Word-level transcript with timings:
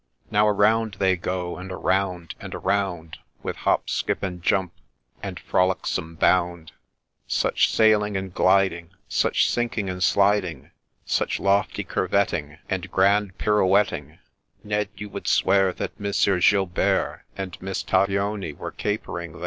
'Now 0.31 0.47
around 0.47 0.95
they 0.95 1.15
go, 1.15 1.57
and 1.57 1.71
around, 1.71 2.33
and 2.39 2.55
around, 2.55 3.19
With 3.43 3.55
hop 3.57 3.87
skip 3.87 4.23
and 4.23 4.41
jump, 4.41 4.73
and 5.21 5.39
frolicsome 5.39 6.15
bound, 6.15 6.71
Such 7.27 7.71
sailing 7.71 8.17
and 8.17 8.33
gliding, 8.33 8.89
Such 9.07 9.47
sinking 9.47 9.91
and 9.91 10.01
sliding, 10.03 10.71
Such 11.05 11.39
lofty 11.39 11.83
curvetting, 11.83 12.57
And 12.67 12.89
grand 12.89 13.37
pirouetting; 13.37 14.17
Ned, 14.63 14.89
you 14.95 15.07
would 15.09 15.27
swear 15.27 15.71
that 15.73 15.99
Monsieur 15.99 16.39
Gilbert 16.39 17.21
And 17.37 17.61
Miss 17.61 17.83
Taglioni 17.83 18.53
were 18.53 18.71
capering 18.71 19.33
there 19.33 19.39